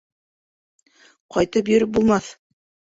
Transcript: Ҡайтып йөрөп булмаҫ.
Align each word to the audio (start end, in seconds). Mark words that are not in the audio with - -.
Ҡайтып 1.37 1.73
йөрөп 1.75 1.97
булмаҫ. 2.01 2.37